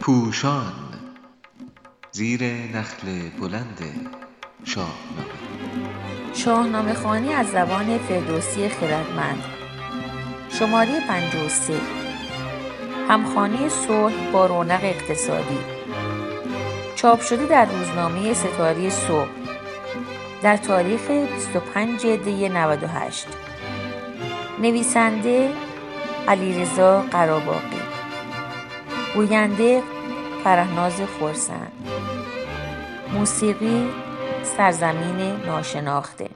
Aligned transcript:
پوشان 0.00 0.72
زیر 2.12 2.44
نخل 2.44 3.28
بلند 3.40 3.78
شاهنامه. 4.64 4.96
شاهنامه 6.34 6.94
خوانی 6.94 7.32
از 7.32 7.46
زبان 7.46 7.98
فردوسی 7.98 8.68
خردمند. 8.68 9.44
شماره 10.48 11.00
53 11.08 11.74
همخانی 13.08 13.68
صلح 13.68 14.30
با 14.32 14.46
رونق 14.46 14.80
اقتصادی. 14.84 15.58
چاپ 16.96 17.20
شده 17.20 17.46
در 17.46 17.64
روزنامه 17.64 18.34
ستاره 18.34 18.90
صبح 18.90 19.28
در 20.42 20.56
تاریخ 20.56 21.10
25 21.10 22.06
دی 22.06 22.48
98 22.48 23.26
نویسنده 24.62 25.50
علیرضا 26.28 27.00
قراباقی. 27.00 27.82
گوینده 29.14 29.82
فرهناز 30.44 31.00
خورسند 31.00 31.72
موسیقی 33.12 33.90
سرزمین 34.42 35.16
ناشناخته. 35.46 36.30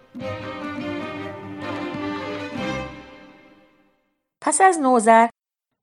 پس 4.41 4.61
از 4.61 4.79
نوزر 4.79 5.29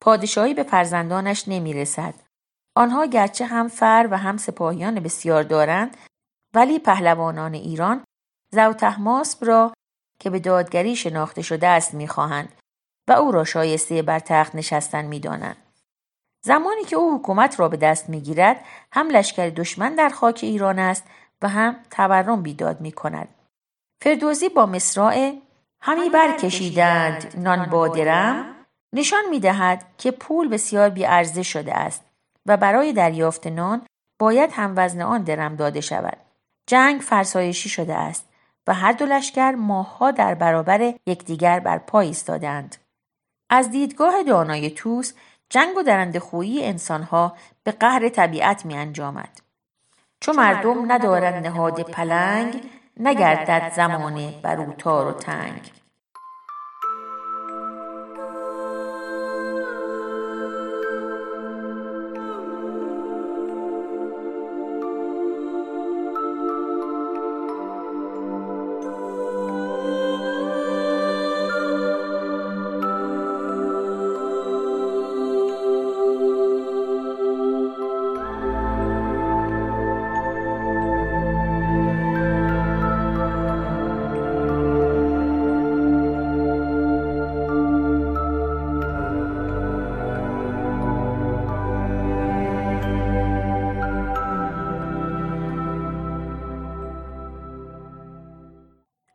پادشاهی 0.01 0.53
به 0.53 0.63
فرزندانش 0.63 1.43
نمی 1.47 1.73
رسد. 1.73 2.13
آنها 2.75 3.05
گرچه 3.05 3.45
هم 3.45 3.67
فر 3.67 4.07
و 4.11 4.17
هم 4.17 4.37
سپاهیان 4.37 4.99
بسیار 4.99 5.43
دارند 5.43 5.97
ولی 6.55 6.79
پهلوانان 6.79 7.53
ایران 7.53 8.03
زوتهماسب 8.51 9.45
را 9.45 9.73
که 10.19 10.29
به 10.29 10.39
دادگری 10.39 10.95
شناخته 10.95 11.41
شده 11.41 11.67
است 11.67 11.93
می‌خواهند. 11.93 12.62
و 13.07 13.11
او 13.11 13.31
را 13.31 13.43
شایسته 13.43 14.01
بر 14.01 14.19
تخت 14.19 14.55
نشستن 14.55 15.05
می‌دانند 15.05 15.57
زمانی 16.45 16.83
که 16.83 16.95
او 16.95 17.15
حکومت 17.15 17.59
را 17.59 17.69
به 17.69 17.77
دست 17.77 18.09
می‌گیرد 18.09 18.65
هم 18.91 19.09
لشکر 19.09 19.49
دشمن 19.49 19.95
در 19.95 20.09
خاک 20.09 20.39
ایران 20.43 20.79
است 20.79 21.03
و 21.41 21.49
هم 21.49 21.75
تورم 21.91 22.41
بیداد 22.41 22.81
می 22.81 22.91
کند. 22.91 23.27
فردوزی 24.01 24.49
با 24.49 24.65
مصراع 24.65 25.33
همی 25.81 26.09
برکشیدند 26.09 27.33
نان 27.37 27.65
بادرم 27.65 28.55
نشان 28.93 29.23
می 29.29 29.39
دهد 29.39 29.85
که 29.97 30.11
پول 30.11 30.47
بسیار 30.49 30.89
بیارزه 30.89 31.43
شده 31.43 31.73
است 31.73 32.03
و 32.45 32.57
برای 32.57 32.93
دریافت 32.93 33.47
نان 33.47 33.81
باید 34.19 34.49
هم 34.53 34.73
وزن 34.75 35.01
آن 35.01 35.23
درم 35.23 35.55
داده 35.55 35.81
شود. 35.81 36.17
جنگ 36.67 37.01
فرسایشی 37.01 37.69
شده 37.69 37.95
است 37.95 38.29
و 38.67 38.73
هر 38.73 38.91
دو 38.91 39.05
لشکر 39.05 39.51
ماهها 39.51 40.11
در 40.11 40.33
برابر 40.33 40.93
یکدیگر 41.07 41.59
بر 41.59 41.77
پای 41.77 42.07
ایستادهاند. 42.07 42.75
از 43.55 43.71
دیدگاه 43.71 44.23
دانای 44.23 44.69
توس 44.69 45.13
جنگ 45.49 45.77
و 45.77 45.83
درند 45.83 46.17
خویی 46.17 46.65
انسانها 46.65 47.37
به 47.63 47.71
قهر 47.71 48.09
طبیعت 48.09 48.65
می 48.65 48.75
انجامد. 48.75 49.41
چو 50.19 50.33
مردم 50.33 50.91
ندارد 50.91 51.47
نهاد 51.47 51.81
پلنگ 51.81 52.61
نگردد 52.99 53.71
زمانه 53.75 54.41
بر 54.41 54.61
او 54.61 54.73
تار 54.73 55.07
و 55.07 55.11
تنگ 55.11 55.71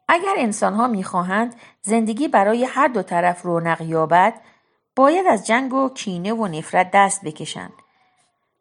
اگر 0.08 0.34
انسانها 0.36 0.86
می‌خواهند 0.86 1.54
زندگی 1.82 2.28
برای 2.28 2.64
هر 2.64 2.88
دو 2.88 3.02
طرف 3.02 3.42
رونق 3.42 3.80
یابد 3.80 4.34
باید 4.96 5.26
از 5.26 5.46
جنگ 5.46 5.74
و 5.74 5.88
کینه 5.88 6.32
و 6.32 6.46
نفرت 6.46 6.90
دست 6.94 7.24
بکشند. 7.24 7.72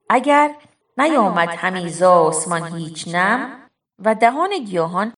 اگر 0.09 0.51
نیامد 0.97 1.49
همی 1.49 2.03
آسمان 2.03 2.77
هیچ 2.77 3.07
نم 3.07 3.49
و 3.99 4.15
دهان 4.15 4.57
گیاهان 4.65 5.13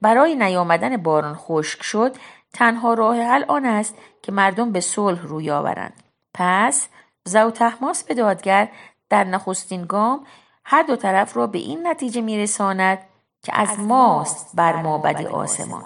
برای 0.00 0.34
نیامدن 0.34 0.96
باران 0.96 1.34
خشک 1.34 1.82
شد 1.82 2.16
تنها 2.52 2.94
راه 2.94 3.22
حل 3.22 3.44
آن 3.48 3.66
است 3.66 3.94
که 4.22 4.32
مردم 4.32 4.72
به 4.72 4.80
صلح 4.80 5.22
روی 5.22 5.50
آورند. 5.50 6.02
پس 6.34 6.88
زوتحماس 7.24 8.04
به 8.04 8.14
دادگر 8.14 8.68
در 9.10 9.24
نخستین 9.24 9.84
گام 9.86 10.26
هر 10.64 10.82
دو 10.82 10.96
طرف 10.96 11.36
را 11.36 11.46
به 11.46 11.58
این 11.58 11.86
نتیجه 11.86 12.20
میرساند 12.20 12.98
که 13.42 13.60
از 13.60 13.80
ماست 13.80 14.56
بر 14.56 14.82
مابد 14.82 15.26
آسمان. 15.26 15.84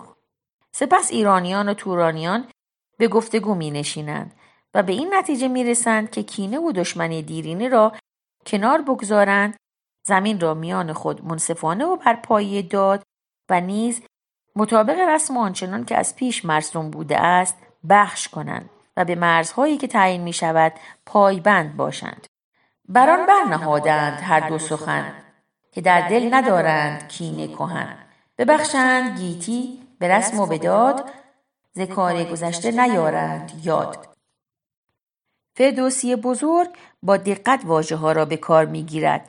سپس 0.72 1.10
ایرانیان 1.10 1.68
و 1.68 1.74
تورانیان 1.74 2.48
به 2.98 3.08
گفتگو 3.08 3.54
می 3.54 3.70
نشینند 3.70 4.34
و 4.74 4.82
به 4.82 4.92
این 4.92 5.14
نتیجه 5.14 5.48
می 5.48 5.64
رسند 5.64 6.10
که 6.10 6.22
کینه 6.22 6.58
و 6.58 6.72
دشمنی 6.72 7.22
دیرینه 7.22 7.68
را 7.68 7.92
کنار 8.46 8.82
بگذارند 8.82 9.56
زمین 10.06 10.40
را 10.40 10.54
میان 10.54 10.92
خود 10.92 11.24
منصفانه 11.24 11.84
و 11.84 11.96
بر 11.96 12.16
پایه 12.16 12.62
داد 12.62 13.02
و 13.50 13.60
نیز 13.60 14.02
مطابق 14.56 14.98
رسم 15.08 15.36
آنچنان 15.36 15.84
که 15.84 15.96
از 15.96 16.16
پیش 16.16 16.44
مرسوم 16.44 16.90
بوده 16.90 17.20
است 17.20 17.56
بخش 17.88 18.28
کنند 18.28 18.70
و 18.96 19.04
به 19.04 19.14
مرزهایی 19.14 19.76
که 19.76 19.86
تعیین 19.86 20.22
می 20.22 20.32
شود 20.32 20.72
پایبند 21.06 21.76
باشند. 21.76 22.26
بران 22.88 23.26
برنهادند 23.26 24.20
هر 24.20 24.48
دو 24.48 24.58
سخن. 24.58 25.25
که 25.76 25.82
در 25.82 26.08
دل 26.08 26.34
ندارند 26.34 27.08
کینه 27.08 27.48
کهن 27.48 27.96
ببخشند 28.38 29.18
گیتی 29.18 29.78
به 29.98 30.08
رسم 30.08 30.40
و 30.40 30.46
به 30.46 30.58
داد 30.58 31.10
ز 31.72 31.80
کار 31.80 32.24
گذشته 32.24 32.70
نیارند 32.70 33.60
یاد 33.64 34.08
فردوسی 35.56 36.16
بزرگ 36.16 36.68
با 37.02 37.16
دقت 37.16 37.60
واژه 37.64 37.96
ها 37.96 38.12
را 38.12 38.24
به 38.24 38.36
کار 38.36 38.64
می 38.64 38.82
گیرد. 38.82 39.28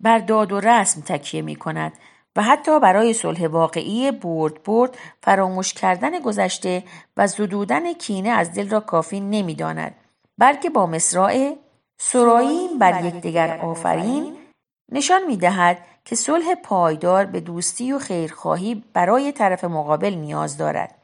بر 0.00 0.18
داد 0.18 0.52
و 0.52 0.60
رسم 0.60 1.00
تکیه 1.00 1.42
می 1.42 1.56
کند 1.56 1.92
و 2.36 2.42
حتی 2.42 2.80
برای 2.80 3.12
صلح 3.12 3.46
واقعی 3.46 4.10
برد 4.10 4.62
برد 4.62 4.98
فراموش 5.22 5.72
کردن 5.72 6.18
گذشته 6.18 6.84
و 7.16 7.26
زدودن 7.26 7.92
کینه 7.92 8.28
از 8.28 8.54
دل 8.54 8.68
را 8.68 8.80
کافی 8.80 9.20
نمی 9.20 9.54
داند. 9.54 9.94
بلکه 10.38 10.70
با 10.70 10.86
مصرع 10.86 11.54
سراییم 11.98 12.78
بر 12.78 13.04
یکدیگر 13.04 13.58
آفرین 13.58 14.39
نشان 14.92 15.26
می 15.26 15.36
دهد 15.36 15.78
که 16.04 16.16
صلح 16.16 16.54
پایدار 16.54 17.24
به 17.24 17.40
دوستی 17.40 17.92
و 17.92 17.98
خیرخواهی 17.98 18.84
برای 18.92 19.32
طرف 19.32 19.64
مقابل 19.64 20.14
نیاز 20.14 20.56
دارد. 20.56 20.99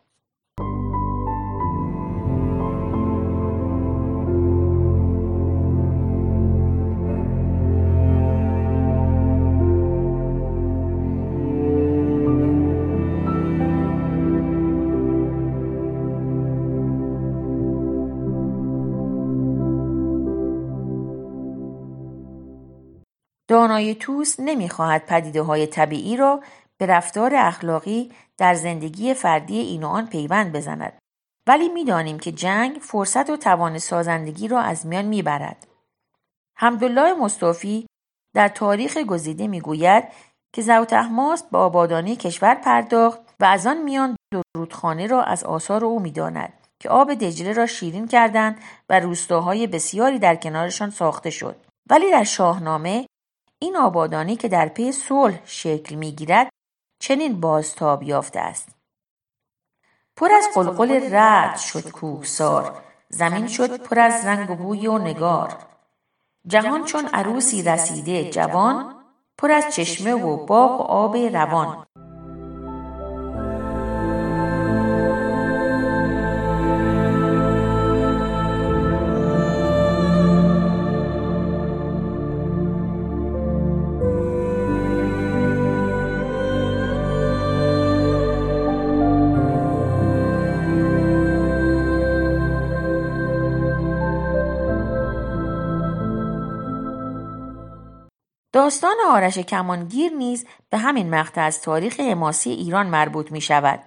دانای 23.57 23.95
توس 23.95 24.41
نمی‌خواهد 24.41 25.07
پدیده 25.07 25.43
های 25.43 25.67
طبیعی 25.67 26.17
را 26.17 26.41
به 26.79 26.87
رفتار 26.87 27.35
اخلاقی 27.35 28.13
در 28.39 28.55
زندگی 28.55 29.15
فردی 29.15 29.59
این 29.59 29.85
و 29.85 29.89
آن 29.89 30.07
پیوند 30.07 30.53
بزند. 30.53 30.99
ولی 31.47 31.69
می‌دانیم 31.69 32.19
که 32.19 32.33
جنگ 32.33 32.79
فرصت 32.83 33.31
و 33.31 33.37
توان 33.37 33.79
سازندگی 33.79 34.49
را 34.49 34.61
از 34.61 34.87
میان 34.87 35.05
می‌برد. 35.05 35.67
حمدالله 36.59 37.15
مصطفی 37.15 37.87
در 38.35 38.49
تاریخ 38.49 38.97
گزیده 38.97 39.47
می‌گوید 39.47 40.05
که 40.55 40.63
زوت 40.63 40.93
احماس 40.93 41.43
به 41.43 41.59
آبادانی 41.59 42.17
کشور 42.17 42.55
پرداخت 42.55 43.21
و 43.41 43.45
از 43.45 43.67
آن 43.67 43.83
میان 43.83 44.17
درودخانه 44.55 45.07
را 45.07 45.23
از 45.23 45.45
آثار 45.45 45.85
او 45.85 46.01
می‌داند 46.01 46.53
که 46.81 46.89
آب 46.89 47.15
دجله 47.15 47.53
را 47.53 47.67
شیرین 47.67 48.09
کردند 48.09 48.59
و 48.89 49.01
روستاهای 49.01 49.67
بسیاری 49.67 50.19
در 50.19 50.37
کنارشان 50.37 50.91
ساخته 50.91 51.31
شد. 51.31 51.57
ولی 51.91 52.11
در 52.11 52.25
شاهنامه 52.25 53.07
این 53.67 53.77
آبادانی 53.77 54.37
که 54.37 54.49
در 54.49 54.69
پی 54.69 54.93
صلح 54.93 55.39
شکل 55.45 55.95
می‌گیرد 55.95 56.49
چنین 57.01 57.41
بازتاب 57.41 58.03
یافته 58.03 58.41
است. 58.41 58.69
پر 60.17 60.33
از 60.33 60.49
قلقل 60.55 61.15
رد 61.15 61.57
شد 61.57 61.91
کوهسار 61.91 62.83
زمین 63.09 63.47
شد 63.47 63.77
پر 63.77 63.99
از 63.99 64.27
رنگ 64.27 64.51
و 64.51 64.55
بوی 64.55 64.87
و 64.87 64.99
نگار. 64.99 65.59
جهان 66.47 66.85
چون 66.85 67.07
عروسی 67.07 67.63
رسیده 67.63 68.31
جوان 68.31 68.95
پر 69.39 69.51
از 69.51 69.75
چشمه 69.75 70.15
و 70.15 70.47
باغ 70.47 70.81
و 70.81 70.83
آب 70.83 71.17
روان. 71.17 71.87
داستان 98.67 98.97
آرش 99.09 99.39
کمانگیر 99.39 100.13
نیز 100.13 100.47
به 100.71 100.79
همین 100.79 101.11
مقطع 101.11 101.41
از 101.41 101.63
تاریخ 101.63 102.01
حماسی 102.01 102.51
ایران 102.51 102.87
مربوط 102.87 103.33
می 103.33 103.41
شود. 103.41 103.81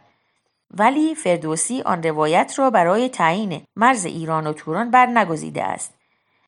ولی 0.71 1.15
فردوسی 1.15 1.81
آن 1.81 2.03
روایت 2.03 2.53
را 2.57 2.69
برای 2.69 3.09
تعیین 3.09 3.63
مرز 3.75 4.05
ایران 4.05 4.47
و 4.47 4.53
توران 4.53 4.91
برنگزیده 4.91 5.63
است. 5.63 5.93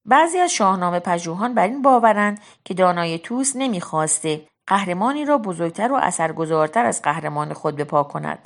بعضی 0.06 0.38
از 0.38 0.52
شاهنامه 0.52 1.00
پژوهان 1.00 1.54
بر 1.54 1.68
این 1.68 1.82
باورند 1.82 2.42
که 2.66 2.74
دانای 2.74 3.20
توس 3.20 3.56
نمی‌خواسته 3.56 4.48
قهرمانی 4.68 5.26
را 5.26 5.38
بزرگتر 5.38 5.92
و 5.92 5.96
اثرگذارتر 5.96 6.86
از 6.86 7.02
قهرمان 7.02 7.54
خود 7.54 7.76
بپا 7.76 8.04
کند 8.04 8.40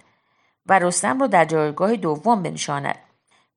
و 0.66 0.80
رستم 0.80 1.20
را 1.20 1.28
در 1.28 1.46
جایگاه 1.46 1.96
دوم 1.96 2.44
بنشاند 2.44 3.00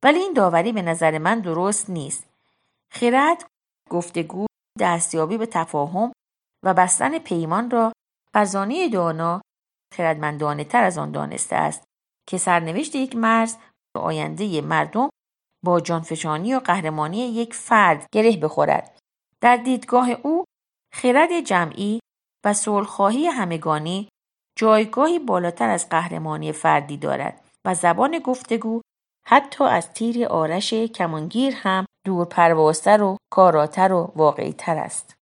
ولی 0.02 0.18
این 0.18 0.32
داوری 0.32 0.72
به 0.72 0.82
نظر 0.82 1.18
من 1.18 1.40
درست 1.40 1.90
نیست 1.90 2.24
خرد 2.90 3.44
گفتگو 3.90 4.46
دستیابی 4.80 5.38
به 5.38 5.46
تفاهم 5.46 6.12
و 6.64 6.74
بستن 6.74 7.18
پیمان 7.18 7.70
را 7.70 7.92
فرزانه 8.34 8.88
دانا 8.88 9.40
خردمندانه 9.94 10.64
تر 10.64 10.84
از 10.84 10.98
آن 10.98 11.12
دانسته 11.12 11.56
است 11.56 11.84
که 12.28 12.38
سرنوشت 12.38 12.94
یک 12.94 13.16
مرز 13.16 13.56
و 13.96 13.98
آینده 13.98 14.60
مردم 14.60 15.08
با 15.64 15.80
جانفشانی 15.80 16.54
و 16.54 16.58
قهرمانی 16.58 17.18
یک 17.18 17.54
فرد 17.54 18.06
گره 18.12 18.36
بخورد 18.36 18.98
در 19.40 19.56
دیدگاه 19.56 20.10
او 20.10 20.44
خرد 20.94 21.40
جمعی 21.40 22.00
و 22.44 22.52
صلحخواهی 22.52 23.26
همگانی 23.26 24.08
جایگاهی 24.58 25.18
بالاتر 25.18 25.68
از 25.68 25.88
قهرمانی 25.88 26.52
فردی 26.52 26.96
دارد 26.96 27.48
و 27.64 27.74
زبان 27.74 28.18
گفتگو 28.18 28.80
حتی 29.26 29.64
از 29.64 29.92
تیر 29.92 30.26
آرش 30.26 30.74
کمانگیر 30.74 31.54
هم 31.56 31.84
دور 32.06 32.26
پروازتر 32.26 33.02
و 33.02 33.16
کاراتر 33.32 33.92
و 33.92 34.12
واقعیتر 34.16 34.76
است. 34.76 35.17